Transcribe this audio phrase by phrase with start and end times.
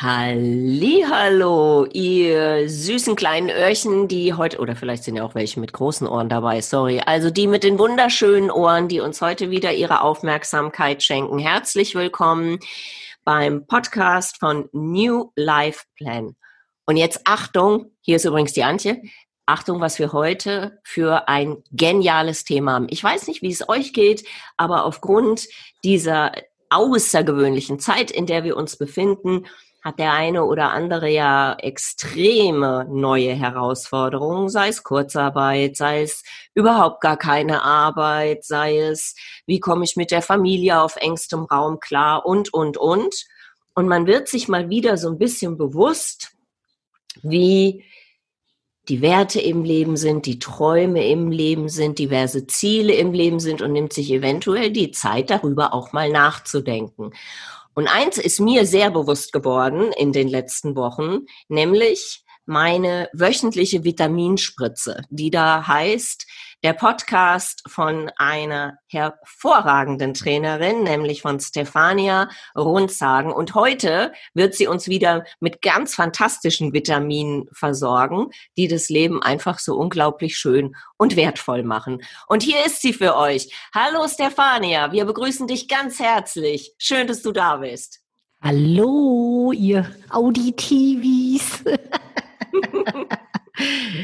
[0.00, 6.06] Hallo, ihr süßen kleinen Öhrchen, die heute, oder vielleicht sind ja auch welche mit großen
[6.06, 7.00] Ohren dabei, sorry.
[7.04, 11.40] Also die mit den wunderschönen Ohren, die uns heute wieder ihre Aufmerksamkeit schenken.
[11.40, 12.60] Herzlich willkommen
[13.24, 16.36] beim Podcast von New Life Plan.
[16.86, 19.02] Und jetzt Achtung, hier ist übrigens die Antje.
[19.46, 22.86] Achtung, was wir heute für ein geniales Thema haben.
[22.90, 24.24] Ich weiß nicht, wie es euch geht,
[24.56, 25.48] aber aufgrund
[25.82, 26.30] dieser
[26.70, 29.46] außergewöhnlichen Zeit, in der wir uns befinden,
[29.88, 37.00] hat der eine oder andere ja extreme neue Herausforderungen, sei es Kurzarbeit, sei es überhaupt
[37.00, 42.26] gar keine Arbeit, sei es, wie komme ich mit der Familie auf engstem Raum klar
[42.26, 43.14] und, und, und.
[43.74, 46.32] Und man wird sich mal wieder so ein bisschen bewusst,
[47.22, 47.82] wie
[48.90, 53.62] die Werte im Leben sind, die Träume im Leben sind, diverse Ziele im Leben sind
[53.62, 57.12] und nimmt sich eventuell die Zeit darüber auch mal nachzudenken.
[57.78, 65.04] Und eins ist mir sehr bewusst geworden in den letzten Wochen, nämlich meine wöchentliche Vitaminspritze,
[65.10, 66.26] die da heißt,
[66.64, 73.32] der Podcast von einer hervorragenden Trainerin, nämlich von Stefania Rundsagen.
[73.32, 79.60] Und heute wird sie uns wieder mit ganz fantastischen Vitaminen versorgen, die das Leben einfach
[79.60, 82.02] so unglaublich schön und wertvoll machen.
[82.26, 83.54] Und hier ist sie für euch.
[83.72, 86.74] Hallo Stefania, wir begrüßen dich ganz herzlich.
[86.78, 88.00] Schön, dass du da bist.
[88.42, 91.62] Hallo, ihr Auditivis.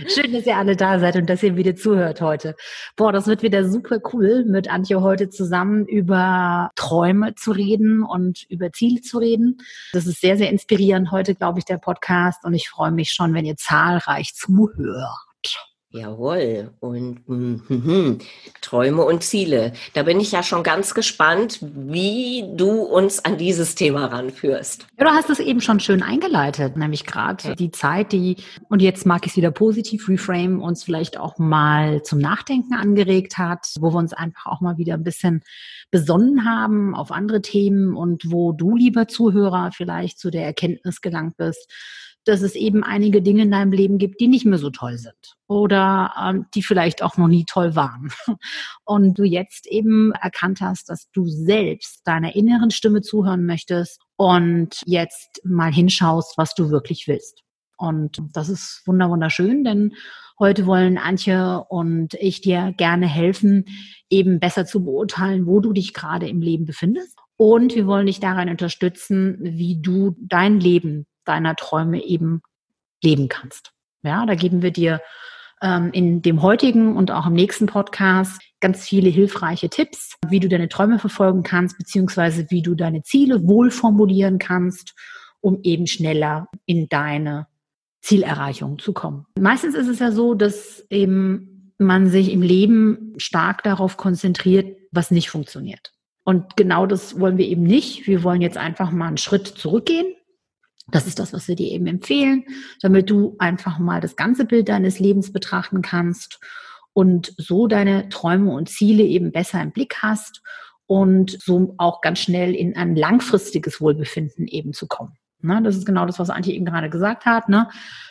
[0.08, 2.56] Schön, dass ihr alle da seid und dass ihr wieder zuhört heute.
[2.96, 8.44] Boah, das wird wieder super cool, mit Antje heute zusammen über Träume zu reden und
[8.48, 9.58] über Ziele zu reden.
[9.92, 13.34] Das ist sehr, sehr inspirierend heute, glaube ich, der Podcast und ich freue mich schon,
[13.34, 15.73] wenn ihr zahlreich zuhört.
[15.94, 16.72] Jawohl.
[16.80, 18.18] Und mm,
[18.60, 19.72] Träume und Ziele.
[19.92, 24.88] Da bin ich ja schon ganz gespannt, wie du uns an dieses Thema ranführst.
[24.98, 28.38] Ja, du hast es eben schon schön eingeleitet, nämlich gerade die Zeit, die,
[28.68, 33.38] und jetzt mag ich es wieder positiv reframe, uns vielleicht auch mal zum Nachdenken angeregt
[33.38, 35.44] hat, wo wir uns einfach auch mal wieder ein bisschen
[35.92, 41.36] besonnen haben auf andere Themen und wo du, lieber Zuhörer, vielleicht zu der Erkenntnis gelangt
[41.36, 41.70] bist,
[42.24, 45.36] dass es eben einige Dinge in deinem Leben gibt, die nicht mehr so toll sind
[45.46, 48.10] oder ähm, die vielleicht auch noch nie toll waren.
[48.84, 54.82] Und du jetzt eben erkannt hast, dass du selbst deiner inneren Stimme zuhören möchtest und
[54.86, 57.42] jetzt mal hinschaust, was du wirklich willst.
[57.76, 59.94] Und das ist wunderschön, denn
[60.38, 63.64] heute wollen Antje und ich dir gerne helfen,
[64.08, 67.18] eben besser zu beurteilen, wo du dich gerade im Leben befindest.
[67.36, 72.42] Und wir wollen dich daran unterstützen, wie du dein Leben deiner Träume eben
[73.02, 73.72] leben kannst.
[74.02, 75.00] Ja, da geben wir dir
[75.62, 80.48] ähm, in dem heutigen und auch im nächsten Podcast ganz viele hilfreiche Tipps, wie du
[80.48, 84.94] deine Träume verfolgen kannst, beziehungsweise wie du deine Ziele wohl formulieren kannst,
[85.40, 87.46] um eben schneller in deine
[88.00, 89.26] Zielerreichung zu kommen.
[89.38, 95.10] Meistens ist es ja so, dass eben man sich im Leben stark darauf konzentriert, was
[95.10, 95.92] nicht funktioniert.
[96.24, 98.06] Und genau das wollen wir eben nicht.
[98.06, 100.14] Wir wollen jetzt einfach mal einen Schritt zurückgehen
[100.88, 102.44] das ist das, was wir dir eben empfehlen,
[102.80, 106.40] damit du einfach mal das ganze Bild deines Lebens betrachten kannst
[106.92, 110.42] und so deine Träume und Ziele eben besser im Blick hast
[110.86, 115.16] und so auch ganz schnell in ein langfristiges Wohlbefinden eben zu kommen.
[115.40, 117.48] Ne, das ist genau das, was Antje eben gerade gesagt hat.
[117.48, 117.68] Ne?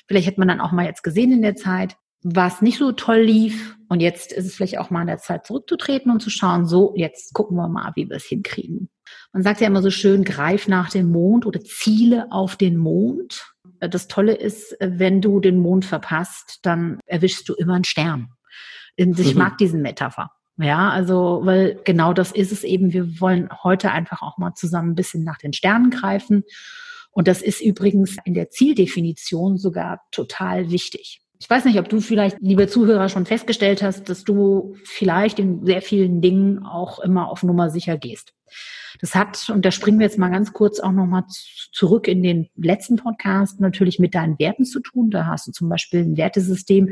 [0.07, 3.21] Vielleicht hätte man dann auch mal jetzt gesehen in der Zeit, was nicht so toll
[3.21, 3.75] lief.
[3.89, 6.93] Und jetzt ist es vielleicht auch mal an der Zeit zurückzutreten und zu schauen, so,
[6.95, 8.89] jetzt gucken wir mal, wie wir es hinkriegen.
[9.31, 13.45] Man sagt ja immer so schön, greif nach dem Mond oder ziele auf den Mond.
[13.79, 18.29] Das Tolle ist, wenn du den Mond verpasst, dann erwischst du immer einen Stern.
[18.95, 19.37] Ich mhm.
[19.37, 20.29] mag diesen Metapher.
[20.57, 22.93] Ja, also, weil genau das ist es eben.
[22.93, 26.43] Wir wollen heute einfach auch mal zusammen ein bisschen nach den Sternen greifen.
[27.11, 31.21] Und das ist übrigens in der Zieldefinition sogar total wichtig.
[31.39, 35.65] Ich weiß nicht, ob du vielleicht, liebe Zuhörer, schon festgestellt hast, dass du vielleicht in
[35.65, 38.31] sehr vielen Dingen auch immer auf Nummer sicher gehst.
[38.99, 41.23] Das hat, und da springen wir jetzt mal ganz kurz auch nochmal
[41.71, 45.09] zurück in den letzten Podcast, natürlich mit deinen Werten zu tun.
[45.09, 46.91] Da hast du zum Beispiel ein Wertesystem,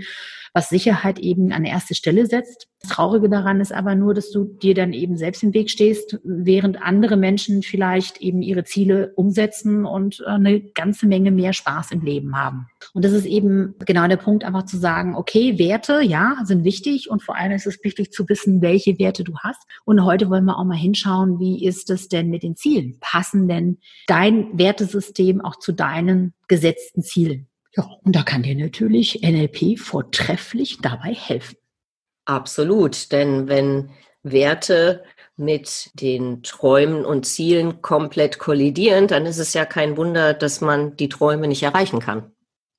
[0.54, 2.68] was Sicherheit eben an erste Stelle setzt.
[2.82, 6.20] Das Traurige daran ist aber nur, dass du dir dann eben selbst im Weg stehst,
[6.24, 11.92] während andere Menschen vielleicht eben ihre Ziele umsetzen und äh, eine ganze Menge mehr Spaß
[11.92, 12.68] im Leben haben.
[12.94, 17.10] Und das ist eben genau der Punkt, einfach zu sagen, okay, Werte, ja, sind wichtig
[17.10, 19.62] und vor allem ist es wichtig zu wissen, welche Werte du hast.
[19.86, 22.98] Und heute wollen wir auch mal hinschauen, wie ist es denn mit den Zielen?
[23.00, 27.48] Passen denn dein Wertesystem auch zu deinen gesetzten Zielen?
[27.76, 31.58] Ja, und da kann dir natürlich NLP vortrefflich dabei helfen.
[32.26, 33.92] Absolut, denn wenn
[34.24, 35.04] Werte
[35.38, 40.96] mit den Träumen und Zielen komplett kollidieren, dann ist es ja kein Wunder, dass man
[40.98, 42.32] die Träume nicht erreichen kann.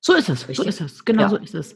[0.04, 0.56] So ist es, Richtig?
[0.56, 1.28] so ist es, genau ja.
[1.28, 1.74] so ist es.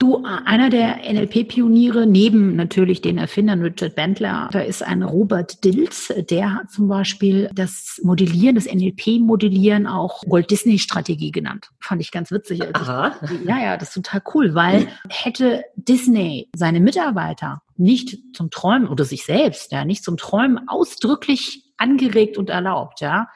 [0.00, 6.12] Du, einer der NLP-Pioniere, neben natürlich den Erfindern Richard Bandler, da ist ein Robert Dills,
[6.28, 11.68] der hat zum Beispiel das Modellieren, das NLP-Modellieren auch Walt Disney-Strategie genannt.
[11.78, 12.62] Fand ich ganz witzig.
[12.74, 13.14] Aha.
[13.22, 18.88] Ich, ja, ja, das ist total cool, weil hätte Disney seine Mitarbeiter nicht zum Träumen
[18.88, 23.28] oder sich selbst, ja, nicht zum Träumen ausdrücklich angeregt und erlaubt, ja,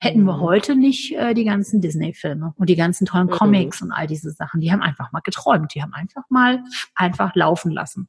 [0.00, 0.40] hätten wir mhm.
[0.40, 3.32] heute nicht äh, die ganzen Disney-Filme und die ganzen tollen mhm.
[3.32, 4.60] Comics und all diese Sachen.
[4.60, 5.74] Die haben einfach mal geträumt.
[5.74, 6.62] Die haben einfach mal
[6.94, 8.08] einfach laufen lassen.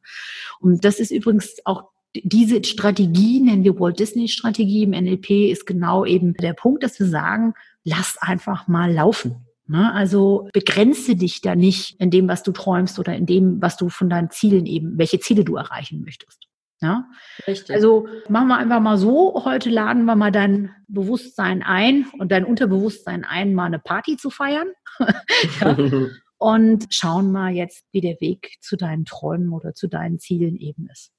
[0.59, 1.85] Und das ist übrigens auch
[2.23, 6.99] diese Strategie, nennen wir Walt Disney Strategie im NLP, ist genau eben der Punkt, dass
[6.99, 7.53] wir sagen,
[7.83, 9.47] lass einfach mal laufen.
[9.67, 9.93] Ne?
[9.93, 13.89] Also begrenze dich da nicht in dem, was du träumst oder in dem, was du
[13.89, 16.47] von deinen Zielen eben, welche Ziele du erreichen möchtest.
[16.81, 17.09] Ja?
[17.47, 17.75] Richtig.
[17.75, 22.45] Also machen wir einfach mal so, heute laden wir mal dein Bewusstsein ein und dein
[22.45, 24.67] Unterbewusstsein ein, mal eine Party zu feiern.
[25.61, 25.77] ja?
[26.39, 30.87] Und schauen mal jetzt, wie der Weg zu deinen Träumen oder zu deinen Zielen eben
[30.91, 31.11] ist.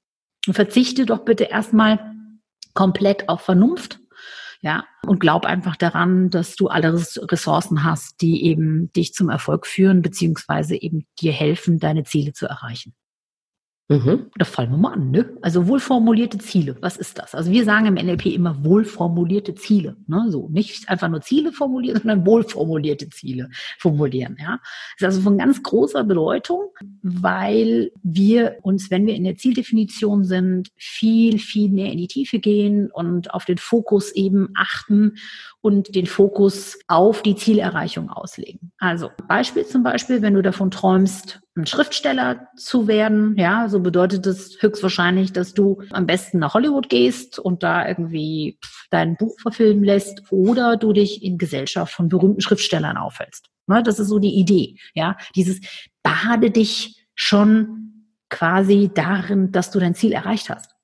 [0.47, 2.15] Und verzichte doch bitte erstmal
[2.73, 3.99] komplett auf Vernunft.
[4.61, 9.65] Ja, und glaub einfach daran, dass du alle Ressourcen hast, die eben dich zum Erfolg
[9.65, 12.93] führen, beziehungsweise eben dir helfen, deine Ziele zu erreichen.
[13.91, 14.27] Mhm.
[14.37, 15.35] Da fallen wir mal an, ne?
[15.41, 17.33] Also wohlformulierte Ziele, was ist das?
[17.33, 20.27] Also wir sagen im NLP immer wohlformulierte Ziele, ne?
[20.29, 23.49] So nicht einfach nur Ziele formulieren, sondern wohlformulierte Ziele
[23.79, 24.59] formulieren, ja?
[24.99, 26.65] Das ist also von ganz großer Bedeutung,
[27.01, 32.37] weil wir uns, wenn wir in der Zieldefinition sind, viel, viel mehr in die Tiefe
[32.37, 35.13] gehen und auf den Fokus eben achten
[35.61, 38.71] und den Fokus auf die Zielerreichung auslegen.
[38.79, 44.25] Also Beispiel zum Beispiel, wenn du davon träumst, ein Schriftsteller zu werden, ja, so bedeutet
[44.25, 48.57] das höchstwahrscheinlich, dass du am besten nach Hollywood gehst und da irgendwie
[48.89, 53.49] dein Buch verfilmen lässt oder du dich in Gesellschaft von berühmten Schriftstellern aufhältst.
[53.67, 55.59] Ne, das ist so die Idee, ja, dieses
[56.01, 60.75] bade dich schon quasi darin, dass du dein Ziel erreicht hast.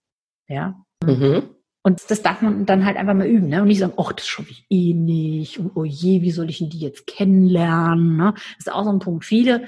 [0.47, 0.75] Ja.
[1.03, 1.54] Mhm.
[1.85, 3.61] Und das darf man dann halt einfach mal üben, ne?
[3.61, 5.59] Und nicht sagen, ach, das schaffe ich eh nicht.
[5.59, 8.17] Und oh je, wie soll ich denn die jetzt kennenlernen?
[8.17, 8.33] Ne?
[8.33, 9.23] Das ist auch so ein Punkt.
[9.23, 9.67] Viele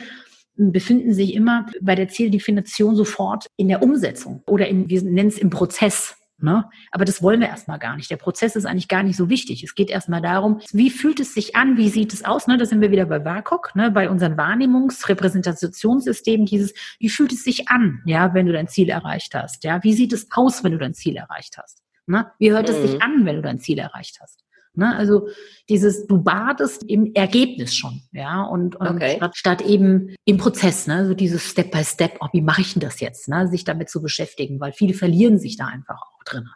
[0.56, 5.38] befinden sich immer bei der Zieldefinition sofort in der Umsetzung oder in, wir nennen es
[5.38, 6.16] im Prozess.
[6.40, 6.68] Ne?
[6.92, 8.10] Aber das wollen wir erstmal gar nicht.
[8.10, 9.64] Der Prozess ist eigentlich gar nicht so wichtig.
[9.64, 12.48] Es geht erstmal darum, wie fühlt es sich an, wie sieht es aus?
[12.48, 12.58] Ne?
[12.58, 13.92] Da sind wir wieder bei WAKOK, ne?
[13.92, 19.36] bei unseren Wahrnehmungs-Repräsentationssystemen, dieses, wie fühlt es sich an, ja, wenn du dein Ziel erreicht
[19.36, 19.64] hast?
[19.64, 21.84] Ja, wie sieht es aus, wenn du dein Ziel erreicht hast?
[22.08, 22.32] Ne?
[22.40, 23.02] Wie hört es sich mhm.
[23.02, 24.44] an, wenn du dein Ziel erreicht hast?
[24.78, 24.96] Ne?
[24.96, 25.28] Also
[25.70, 29.16] dieses, du badest im Ergebnis schon, ja, und, und okay.
[29.18, 32.74] statt, statt, eben im Prozess, ne, so dieses Step by Step, oh, wie mache ich
[32.74, 36.24] denn das jetzt, ne, sich damit zu beschäftigen, weil viele verlieren sich da einfach auch
[36.24, 36.48] drin.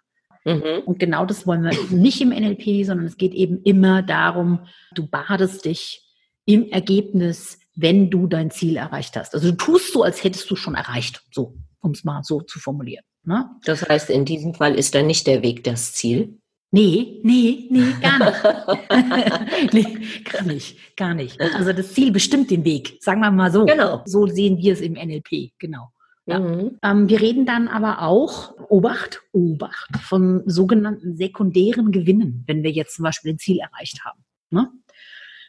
[0.45, 0.83] Mhm.
[0.85, 5.07] Und genau das wollen wir nicht im NLP, sondern es geht eben immer darum, du
[5.07, 6.07] badest dich
[6.45, 9.33] im Ergebnis, wenn du dein Ziel erreicht hast.
[9.33, 12.59] Also du tust so, als hättest du schon erreicht, so, um es mal so zu
[12.59, 13.03] formulieren.
[13.23, 13.49] Ne?
[13.65, 16.37] Das heißt, in diesem Fall ist dann nicht der Weg das Ziel?
[16.73, 19.73] Nee, nee, nee, gar nicht.
[19.73, 21.41] nee, gar nicht, gar nicht.
[21.41, 23.65] Also das Ziel bestimmt den Weg, sagen wir mal so.
[23.65, 24.01] Genau.
[24.05, 25.89] So sehen wir es im NLP, genau.
[26.25, 26.39] Ja.
[26.39, 26.77] Mhm.
[26.81, 32.95] Ähm, wir reden dann aber auch, Obacht, Obacht, von sogenannten sekundären Gewinnen, wenn wir jetzt
[32.95, 34.23] zum Beispiel ein Ziel erreicht haben.
[34.49, 34.69] Ne?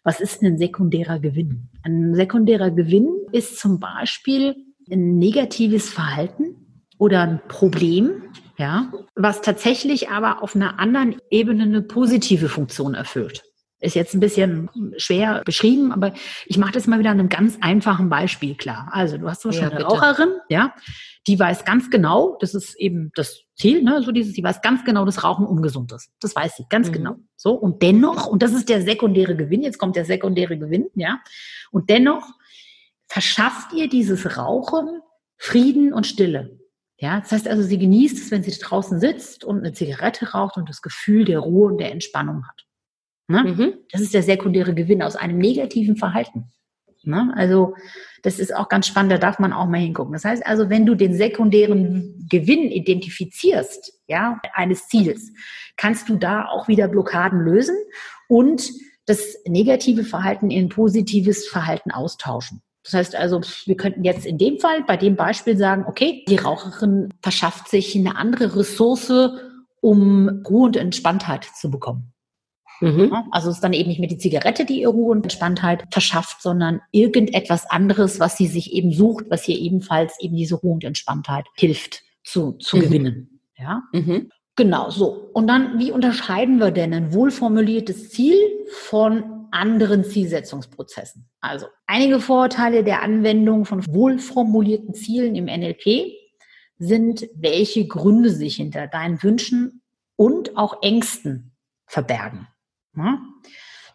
[0.02, 1.69] Was ist ein sekundärer Gewinn?
[1.85, 4.57] Ein sekundärer Gewinn ist zum Beispiel
[4.91, 6.62] ein negatives Verhalten,
[7.02, 8.23] oder ein Problem,
[8.59, 13.42] ja, was tatsächlich aber auf einer anderen Ebene eine positive Funktion erfüllt.
[13.80, 16.14] Ist jetzt ein bisschen schwer beschrieben, aber
[16.47, 18.88] ich mache das mal wieder an einem ganz einfachen Beispiel klar.
[18.92, 20.76] Also du hast zum Beispiel ja, eine Raucherin, ja,
[21.26, 24.85] die weiß ganz genau, das ist eben das Ziel, ne, so dieses, sie weiß ganz
[24.85, 26.12] genau, dass Rauchen ungesund ist.
[26.21, 26.92] Das weiß sie ganz mhm.
[26.92, 27.16] genau.
[27.35, 29.62] So und dennoch, und das ist der sekundäre Gewinn.
[29.62, 31.18] Jetzt kommt der sekundäre Gewinn, ja,
[31.73, 32.28] und dennoch
[33.09, 35.00] verschafft ihr dieses Rauchen
[35.37, 36.62] Frieden und Stille.
[37.02, 40.56] Ja, das heißt also, sie genießt es, wenn sie draußen sitzt und eine Zigarette raucht
[40.56, 42.64] und das Gefühl der Ruhe und der Entspannung hat.
[43.26, 43.42] Ne?
[43.42, 43.75] Mhm.
[43.90, 46.52] Das ist der sekundäre Gewinn aus einem negativen Verhalten.
[47.02, 47.32] Ne?
[47.35, 47.75] Also
[48.23, 50.12] das ist auch ganz spannend, da darf man auch mal hingucken.
[50.12, 55.32] Das heißt also, wenn du den sekundären Gewinn identifizierst, ja, eines Ziels,
[55.76, 57.75] kannst du da auch wieder Blockaden lösen
[58.28, 58.71] und
[59.06, 62.62] das negative Verhalten in positives Verhalten austauschen.
[62.85, 66.37] Das heißt also, wir könnten jetzt in dem Fall bei dem Beispiel sagen, okay, die
[66.37, 69.12] Raucherin verschafft sich eine andere Ressource,
[69.81, 72.12] um Ruhe und Entspanntheit zu bekommen.
[72.81, 73.12] Mhm.
[73.31, 76.43] Also es ist dann eben nicht mehr die Zigarette, die ihr Ruhe und Entspanntheit verschafft,
[76.43, 80.85] sondern irgendetwas anderes, was sie sich eben sucht, was ihr ebenfalls eben diese Ruhe und
[80.85, 82.81] Entspanntheit hilft zu, zu mhm.
[82.81, 83.41] gewinnen.
[83.57, 83.83] Ja.
[83.93, 84.31] Mhm.
[84.57, 85.31] Genau so.
[85.33, 88.37] Und dann, wie unterscheiden wir denn ein wohlformuliertes Ziel
[88.73, 91.28] von anderen Zielsetzungsprozessen?
[91.40, 96.12] Also einige Vorteile der Anwendung von wohlformulierten Zielen im NLP
[96.78, 99.82] sind, welche Gründe sich hinter deinen Wünschen
[100.16, 101.52] und auch Ängsten
[101.87, 102.49] verbergen.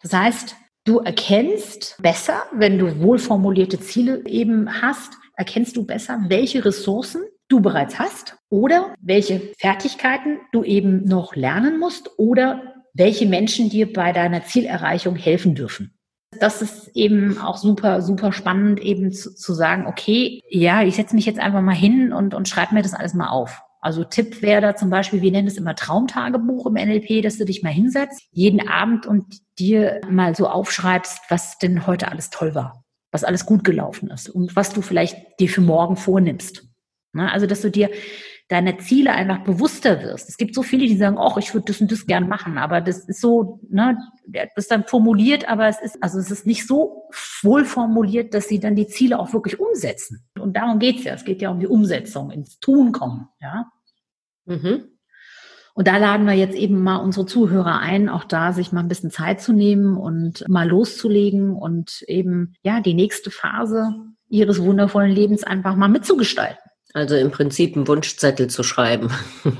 [0.02, 6.64] Das heißt, du erkennst besser, wenn du wohlformulierte Ziele eben hast, erkennst du besser, welche
[6.64, 13.70] Ressourcen du bereits hast oder welche Fertigkeiten du eben noch lernen musst oder welche Menschen
[13.70, 15.94] dir bei deiner Zielerreichung helfen dürfen.
[16.40, 21.14] Das ist eben auch super, super spannend, eben zu, zu sagen, okay, ja, ich setze
[21.14, 23.62] mich jetzt einfach mal hin und, und schreibe mir das alles mal auf.
[23.80, 27.44] Also Tipp wäre da zum Beispiel, wir nennen es immer Traumtagebuch im NLP, dass du
[27.44, 29.24] dich mal hinsetzt, jeden Abend und
[29.58, 34.28] dir mal so aufschreibst, was denn heute alles toll war, was alles gut gelaufen ist
[34.28, 36.64] und was du vielleicht dir für morgen vornimmst.
[37.12, 37.30] Ne?
[37.30, 37.90] Also, dass du dir
[38.48, 40.28] deiner Ziele einfach bewusster wirst.
[40.28, 42.80] Es gibt so viele, die sagen, oh, ich würde das und das gern machen, aber
[42.80, 46.66] das ist so, ne, das ist dann formuliert, aber es ist, also es ist nicht
[46.66, 47.08] so
[47.42, 50.26] wohl formuliert, dass sie dann die Ziele auch wirklich umsetzen.
[50.38, 51.12] Und darum geht's ja.
[51.12, 53.66] Es geht ja um die Umsetzung, ins Tun kommen, ja.
[54.46, 54.84] Mhm.
[55.74, 58.88] Und da laden wir jetzt eben mal unsere Zuhörer ein, auch da sich mal ein
[58.88, 63.94] bisschen Zeit zu nehmen und mal loszulegen und eben, ja, die nächste Phase
[64.28, 66.67] ihres wundervollen Lebens einfach mal mitzugestalten.
[66.94, 69.10] Also im Prinzip einen Wunschzettel zu schreiben.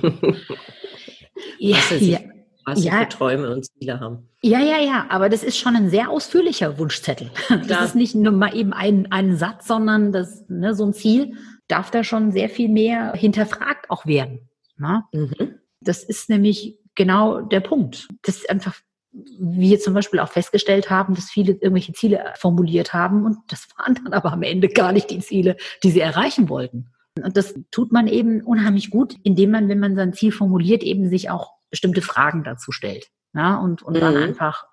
[1.58, 2.20] ja, was sie, ja,
[2.64, 3.00] was ja.
[3.00, 4.28] für Träume und Ziele haben.
[4.42, 7.30] Ja, ja, ja, aber das ist schon ein sehr ausführlicher Wunschzettel.
[7.48, 7.84] Das ja.
[7.84, 11.34] ist nicht nur mal eben ein, ein Satz, sondern das, ne, so ein Ziel
[11.66, 14.48] darf da schon sehr viel mehr hinterfragt auch werden.
[14.78, 15.04] Ne?
[15.12, 15.54] Mhm.
[15.80, 18.08] Das ist nämlich genau der Punkt.
[18.22, 18.74] Das ist einfach
[19.12, 23.94] wir zum Beispiel auch festgestellt haben, dass viele irgendwelche Ziele formuliert haben und das waren
[23.94, 26.90] dann aber am Ende gar nicht die Ziele, die sie erreichen wollten.
[27.22, 31.08] Und das tut man eben unheimlich gut, indem man, wenn man sein Ziel formuliert, eben
[31.08, 33.08] sich auch bestimmte Fragen dazu stellt.
[33.34, 34.00] Ja, und, und mhm.
[34.00, 34.64] dann einfach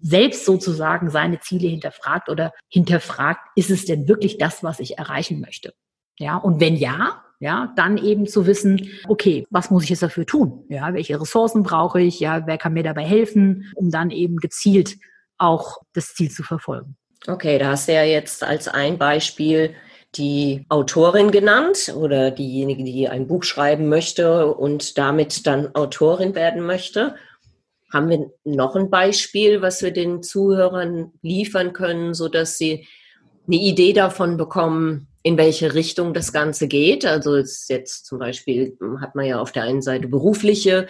[0.00, 5.40] selbst sozusagen seine Ziele hinterfragt oder hinterfragt, ist es denn wirklich das, was ich erreichen
[5.40, 5.74] möchte?
[6.18, 10.24] Ja, und wenn ja, ja, dann eben zu wissen, okay, was muss ich jetzt dafür
[10.24, 10.64] tun?
[10.68, 12.20] Ja, welche Ressourcen brauche ich?
[12.20, 14.96] Ja, wer kann mir dabei helfen, um dann eben gezielt
[15.36, 16.96] auch das Ziel zu verfolgen?
[17.26, 19.74] Okay, da hast du ja jetzt als ein Beispiel
[20.16, 26.62] die Autorin genannt oder diejenige, die ein Buch schreiben möchte und damit dann Autorin werden
[26.62, 27.14] möchte.
[27.92, 32.86] Haben wir noch ein Beispiel, was wir den Zuhörern liefern können, so dass sie
[33.46, 37.04] eine Idee davon bekommen, in welche Richtung das Ganze geht?
[37.06, 40.86] Also jetzt zum Beispiel hat man ja auf der einen Seite berufliche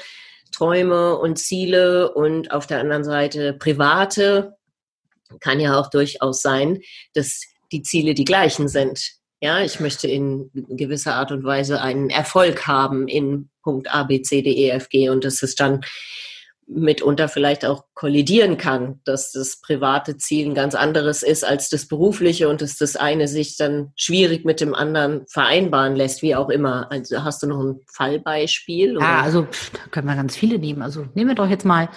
[0.51, 4.57] Träume und Ziele und auf der anderen Seite private.
[5.41, 6.81] Kann ja auch durchaus sein,
[7.15, 9.13] dass die Ziele die gleichen sind.
[9.41, 14.23] Ja, ich möchte in gewisser Art und Weise einen Erfolg haben in Punkt A, B,
[14.23, 15.81] C, D, E, F, G und dass es dann
[16.67, 21.87] mitunter vielleicht auch kollidieren kann, dass das private Ziel ein ganz anderes ist als das
[21.87, 26.49] berufliche und dass das eine sich dann schwierig mit dem anderen vereinbaren lässt, wie auch
[26.49, 26.91] immer.
[26.91, 28.97] Also hast du noch ein Fallbeispiel?
[28.97, 29.05] Oder?
[29.05, 30.81] Ja, also da können wir ganz viele nehmen.
[30.81, 31.91] Also nehmen wir doch jetzt mal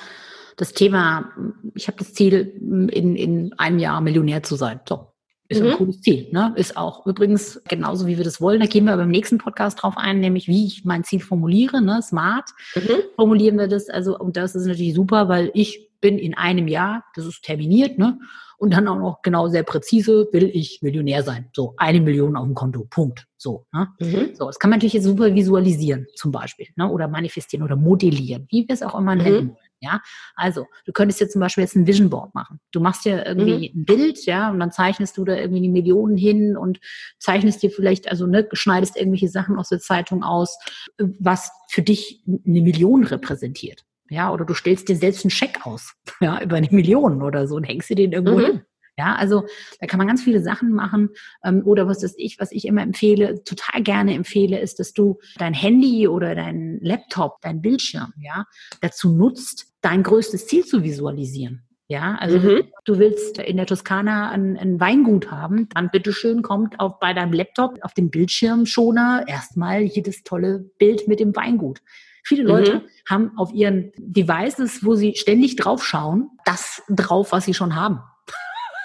[0.57, 1.31] das Thema,
[1.75, 2.53] ich habe das Ziel,
[2.91, 4.81] in, in einem Jahr Millionär zu sein.
[4.89, 5.13] So.
[5.49, 5.69] Ist mhm.
[5.69, 6.27] ein cooles Ziel.
[6.31, 6.53] Ne?
[6.55, 8.59] Ist auch übrigens genauso, wie wir das wollen.
[8.59, 11.81] Da gehen wir beim nächsten Podcast drauf ein, nämlich wie ich mein Ziel formuliere.
[11.81, 12.01] Ne?
[12.01, 13.03] Smart mhm.
[13.15, 13.89] formulieren wir das.
[13.89, 17.97] Also, und das ist natürlich super, weil ich bin in einem Jahr, das ist terminiert,
[17.97, 18.19] ne?
[18.59, 21.49] Und dann auch noch genau sehr präzise, will ich Millionär sein.
[21.55, 22.87] So, eine Million auf dem Konto.
[22.89, 23.27] Punkt.
[23.37, 23.87] So, ne?
[23.99, 24.31] Mhm.
[24.33, 26.89] so, das kann man natürlich jetzt super visualisieren, zum Beispiel, ne?
[26.89, 29.21] oder manifestieren oder modellieren, wie wir es auch immer mhm.
[29.21, 29.57] nennen wollen.
[29.79, 30.01] Ja,
[30.35, 32.59] also du könntest jetzt zum Beispiel jetzt ein Vision Board machen.
[32.71, 33.81] Du machst dir irgendwie mhm.
[33.81, 36.79] ein Bild, ja, und dann zeichnest du da irgendwie die Millionen hin und
[37.19, 40.57] zeichnest dir vielleicht, also ne, schneidest irgendwelche Sachen aus der Zeitung aus,
[40.97, 43.83] was für dich eine Million repräsentiert.
[44.09, 47.55] Ja, oder du stellst dir selbst einen Scheck aus, ja, über eine Million oder so
[47.55, 48.45] und hängst dir den irgendwo mhm.
[48.45, 48.61] hin.
[48.97, 49.45] Ja, also
[49.79, 51.09] da kann man ganz viele Sachen machen.
[51.43, 55.19] Ähm, oder was ist ich, was ich immer empfehle, total gerne empfehle, ist, dass du
[55.37, 58.45] dein Handy oder dein Laptop, dein Bildschirm, ja,
[58.81, 61.63] dazu nutzt, dein größtes Ziel zu visualisieren.
[61.89, 62.63] Ja, also mhm.
[62.83, 67.31] du willst in der Toskana ein, ein, Weingut haben, dann bitteschön kommt auch bei deinem
[67.31, 71.79] Laptop auf dem Bildschirmschoner erstmal jedes tolle Bild mit dem Weingut.
[72.25, 72.81] Viele Leute mhm.
[73.09, 78.01] haben auf ihren Devices, wo sie ständig draufschauen, das drauf, was sie schon haben.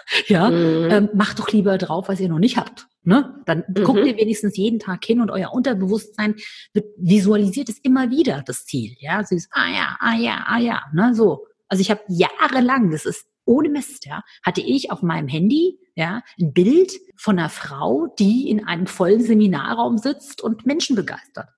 [0.26, 0.90] ja, mhm.
[0.90, 2.86] ähm, macht doch lieber drauf, was ihr noch nicht habt.
[3.04, 3.34] Ne?
[3.46, 3.84] Dann mhm.
[3.84, 6.36] guckt ihr wenigstens jeden Tag hin und euer Unterbewusstsein
[6.96, 8.94] visualisiert es immer wieder, das Ziel.
[9.00, 11.46] Ja, sie ist, ah ja, ah ja, ah ja, ne, so.
[11.68, 16.22] Also ich habe jahrelang, das ist ohne Mist, ja, hatte ich auf meinem Handy ja
[16.40, 21.48] ein Bild von einer Frau, die in einem vollen Seminarraum sitzt und Menschen begeistert.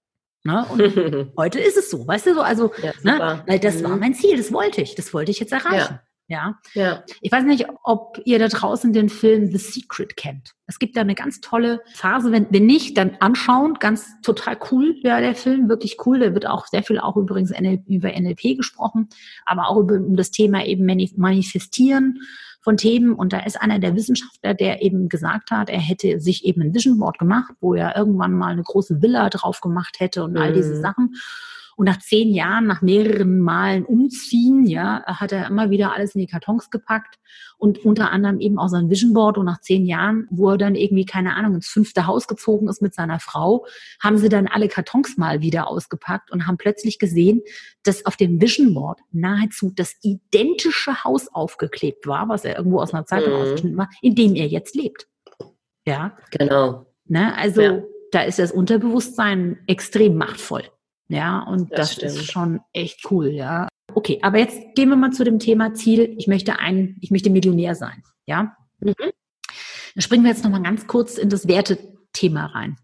[0.44, 0.64] Ne?
[0.70, 3.42] Und heute ist es so, weißt du so, also, ja, ne?
[3.46, 3.84] weil das mhm.
[3.84, 5.94] war mein Ziel, das wollte ich, das wollte ich jetzt erreichen.
[5.94, 6.02] Ja.
[6.26, 6.58] Ja.
[6.72, 7.04] ja.
[7.20, 10.54] Ich weiß nicht, ob ihr da draußen den Film The Secret kennt.
[10.66, 12.32] Es gibt da eine ganz tolle Phase.
[12.32, 13.74] Wenn, wenn nicht, dann anschauen.
[13.74, 15.68] Ganz total cool, ja, der Film.
[15.68, 16.18] Wirklich cool.
[16.18, 19.08] Der wird auch sehr viel auch übrigens NLP, über NLP gesprochen,
[19.44, 22.20] aber auch über um das Thema eben Manifestieren
[22.62, 23.12] von Themen.
[23.12, 26.74] Und da ist einer der Wissenschaftler, der eben gesagt hat, er hätte sich eben ein
[26.74, 30.38] Vision Board gemacht, wo er irgendwann mal eine große Villa drauf gemacht hätte und mhm.
[30.38, 30.80] all diese mhm.
[30.80, 31.14] Sachen.
[31.76, 36.20] Und nach zehn Jahren, nach mehreren Malen umziehen, ja, hat er immer wieder alles in
[36.20, 37.18] die Kartons gepackt
[37.58, 39.38] und unter anderem eben auch sein Vision Board.
[39.38, 42.82] Und nach zehn Jahren, wo er dann irgendwie, keine Ahnung, ins fünfte Haus gezogen ist
[42.82, 43.66] mit seiner Frau,
[44.02, 47.42] haben sie dann alle Kartons mal wieder ausgepackt und haben plötzlich gesehen,
[47.82, 52.94] dass auf dem Vision Board nahezu das identische Haus aufgeklebt war, was er irgendwo aus
[52.94, 53.40] einer Zeitung mhm.
[53.40, 55.08] ausgeschnitten war, in dem er jetzt lebt.
[55.86, 56.16] Ja.
[56.30, 56.86] Genau.
[57.06, 57.36] Ne?
[57.36, 57.82] Also, ja.
[58.12, 60.64] da ist das Unterbewusstsein extrem machtvoll.
[61.08, 63.68] Ja, und das, das ist schon echt cool, ja.
[63.94, 66.14] Okay, aber jetzt gehen wir mal zu dem Thema Ziel.
[66.18, 68.56] Ich möchte ein, ich möchte Millionär sein, ja.
[68.80, 68.94] Mhm.
[68.98, 72.76] Dann springen wir jetzt nochmal ganz kurz in das Wertethema rein.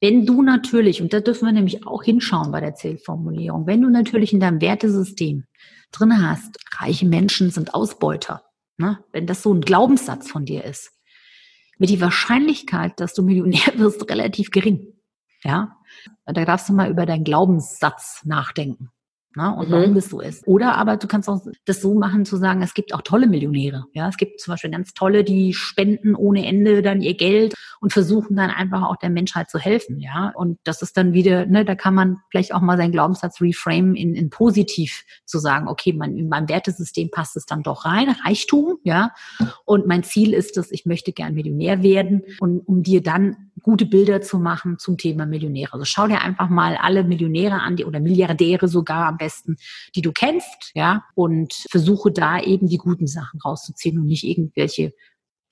[0.00, 3.88] Wenn du natürlich, und da dürfen wir nämlich auch hinschauen bei der Zielformulierung, wenn du
[3.88, 5.44] natürlich in deinem Wertesystem
[5.90, 8.44] drin hast, reiche Menschen sind Ausbeuter,
[8.76, 8.98] ne?
[9.12, 10.92] wenn das so ein Glaubenssatz von dir ist,
[11.78, 14.95] wird die Wahrscheinlichkeit, dass du Millionär wirst, relativ gering.
[15.46, 15.76] Ja,
[16.24, 18.90] da darfst du mal über deinen Glaubenssatz nachdenken.
[19.36, 19.72] Ne, und mhm.
[19.72, 20.48] warum das so ist.
[20.48, 23.84] Oder aber du kannst auch das so machen, zu sagen, es gibt auch tolle Millionäre.
[23.92, 27.92] Ja, es gibt zum Beispiel ganz tolle, die spenden ohne Ende dann ihr Geld und
[27.92, 30.00] versuchen dann einfach auch der Menschheit zu helfen.
[30.00, 33.42] Ja, und das ist dann wieder, ne, da kann man vielleicht auch mal seinen Glaubenssatz
[33.42, 37.84] reframe in, in positiv zu sagen, okay, mein, in meinem Wertesystem passt es dann doch
[37.84, 39.12] rein, Reichtum, ja.
[39.66, 43.86] Und mein Ziel ist es, ich möchte gern Millionär werden und um dir dann gute
[43.86, 45.72] Bilder zu machen zum Thema Millionäre.
[45.72, 49.25] Also schau dir einfach mal alle Millionäre an, die, oder Milliardäre sogar am besten,
[49.94, 54.92] die du kennst, ja, und versuche da eben die guten Sachen rauszuziehen und nicht irgendwelche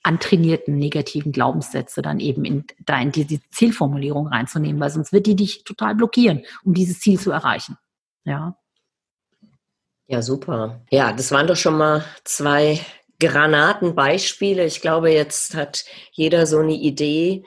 [0.02, 5.34] antrainierten negativen Glaubenssätze dann eben in, da in diese Zielformulierung reinzunehmen, weil sonst wird die
[5.34, 7.78] dich total blockieren, um dieses Ziel zu erreichen.
[8.24, 8.56] Ja.
[10.06, 10.82] Ja, super.
[10.90, 12.80] Ja, das waren doch schon mal zwei
[13.18, 14.64] Granatenbeispiele.
[14.66, 17.44] Ich glaube, jetzt hat jeder so eine Idee,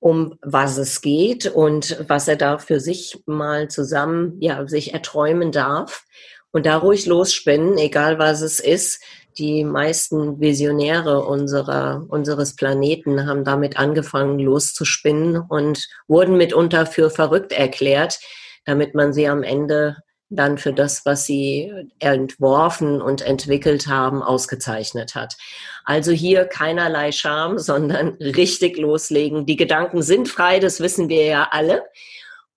[0.00, 5.52] um was es geht und was er da für sich mal zusammen, ja, sich erträumen
[5.52, 6.04] darf.
[6.52, 9.02] Und da ruhig losspinnen, egal was es ist.
[9.38, 17.52] Die meisten Visionäre unserer, unseres Planeten haben damit angefangen loszuspinnen und wurden mitunter für verrückt
[17.52, 18.18] erklärt,
[18.64, 19.96] damit man sie am Ende
[20.28, 25.36] dann für das, was sie entworfen und entwickelt haben, ausgezeichnet hat.
[25.84, 29.46] Also hier keinerlei Scham, sondern richtig loslegen.
[29.46, 31.82] Die Gedanken sind frei, das wissen wir ja alle.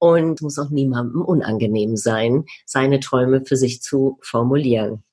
[0.01, 5.03] Und muss auch niemandem unangenehm sein, seine Träume für sich zu formulieren.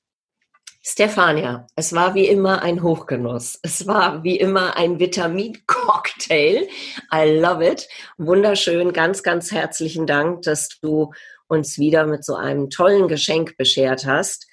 [0.89, 3.59] Stefania, es war wie immer ein Hochgenuss.
[3.61, 6.69] Es war wie immer ein Vitamin-Cocktail.
[7.13, 7.89] I love it.
[8.17, 8.93] Wunderschön.
[8.93, 11.11] Ganz, ganz herzlichen Dank, dass du
[11.47, 14.47] uns wieder mit so einem tollen Geschenk beschert hast.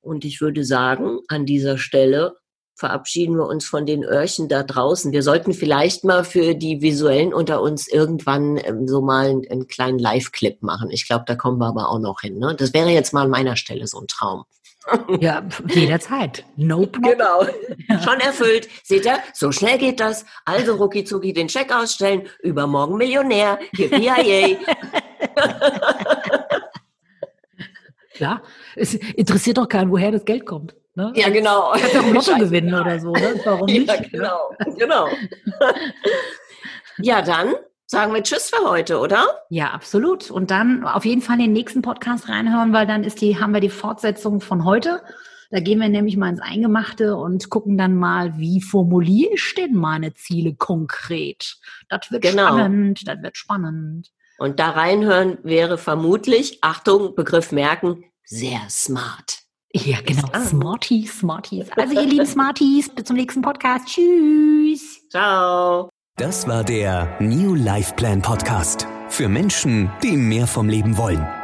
[0.00, 2.36] Und ich würde sagen, an dieser Stelle
[2.76, 5.12] verabschieden wir uns von den Öhrchen da draußen.
[5.12, 9.66] Wir sollten vielleicht mal für die Visuellen unter uns irgendwann ähm, so mal einen, einen
[9.68, 10.90] kleinen Live-Clip machen.
[10.90, 12.38] Ich glaube, da kommen wir aber auch noch hin.
[12.38, 12.54] Ne?
[12.58, 14.44] Das wäre jetzt mal an meiner Stelle so ein Traum.
[15.20, 16.44] Ja, jederzeit.
[16.56, 17.16] No problem.
[17.16, 17.46] Genau.
[18.04, 18.68] Schon erfüllt.
[18.82, 20.26] Seht ihr, so schnell geht das.
[20.44, 22.28] Also rucki zucki den Check ausstellen.
[22.42, 23.58] Übermorgen Millionär.
[23.72, 24.10] Yippie
[28.14, 28.42] Klar.
[28.76, 30.74] Es interessiert doch keinen, woher das Geld kommt.
[30.94, 31.12] Ne?
[31.16, 31.74] Ja, genau.
[31.74, 33.12] Ich kann doch Lotto gewinnen oder so.
[33.12, 33.40] Ne?
[33.44, 33.88] Warum nicht?
[33.88, 34.50] Ja, genau.
[34.78, 35.08] genau.
[36.98, 37.54] ja, dann
[37.86, 39.24] sagen wir Tschüss für heute, oder?
[39.50, 40.30] Ja, absolut.
[40.30, 43.60] Und dann auf jeden Fall den nächsten Podcast reinhören, weil dann ist die, haben wir
[43.60, 45.02] die Fortsetzung von heute.
[45.50, 49.74] Da gehen wir nämlich mal ins Eingemachte und gucken dann mal, wie formuliere ich denn
[49.74, 51.56] meine Ziele konkret?
[51.88, 52.48] Das wird genau.
[52.48, 54.10] spannend, das wird spannend.
[54.38, 59.38] Und da reinhören wäre vermutlich, Achtung, Begriff merken, sehr smart.
[59.72, 60.28] Ja, genau.
[60.46, 61.66] Smarties, Smarties.
[61.76, 63.86] Also ihr lieben Smarties, bis zum nächsten Podcast.
[63.88, 65.08] Tschüss.
[65.10, 65.90] Ciao.
[66.16, 68.86] Das war der New Life Plan Podcast.
[69.08, 71.43] Für Menschen, die mehr vom Leben wollen.